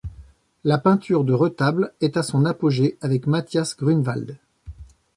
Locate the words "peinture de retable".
0.79-1.93